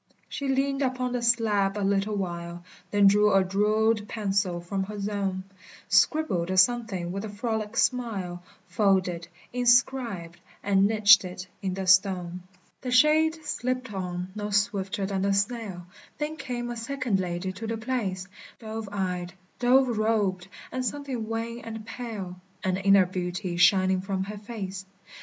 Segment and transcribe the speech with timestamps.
[0.27, 4.99] She leaned upon the slab a little while, Then drew a jewelled pencil from her
[4.99, 5.43] zone,
[5.89, 12.41] Scribbled a something with a frolic smile, Folded, inscribed, and niched it in the stone.
[12.81, 15.85] The shade slipped on, no swifter than the snail;
[16.17, 18.27] There came a second lady to the place,
[18.57, 24.39] Dove eyed, dove robed, and something wan and pale, An inner beauty shining from her
[24.39, 24.83] face.